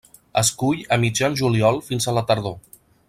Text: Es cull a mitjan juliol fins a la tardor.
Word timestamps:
Es 0.41 0.49
cull 0.61 0.79
a 0.95 0.99
mitjan 1.03 1.37
juliol 1.43 1.77
fins 1.91 2.09
a 2.13 2.17
la 2.19 2.25
tardor. 2.33 2.59